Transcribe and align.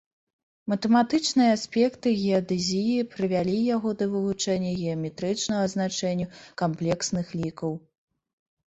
Матэматычныя 0.71 1.51
аспекты 1.57 2.13
геадэзіі, 2.21 2.95
прывялі 3.13 3.53
яго 3.75 3.89
да 4.01 4.05
вывучэння 4.15 4.71
геаметрычнага 4.81 5.71
значэння 5.77 6.27
камплексных 6.65 7.27
лікаў. 7.45 7.71